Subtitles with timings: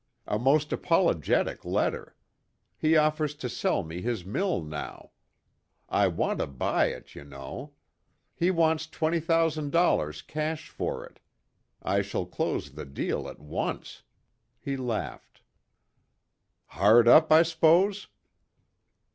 [0.25, 2.15] A most apologetic letter.
[2.75, 5.11] He offers to sell me his mill now.
[5.89, 7.73] I wanted to buy it, you know.
[8.33, 11.19] He wants twenty thousand dollars cash for it.
[11.83, 14.01] I shall close the deal at once."
[14.59, 15.43] He laughed.
[16.69, 18.07] "Hard up, I s'pose?"